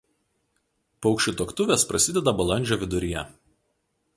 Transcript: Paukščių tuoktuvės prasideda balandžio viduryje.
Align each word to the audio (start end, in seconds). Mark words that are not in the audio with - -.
Paukščių 1.05 1.33
tuoktuvės 1.41 1.85
prasideda 1.91 2.33
balandžio 2.41 2.79
viduryje. 2.85 3.25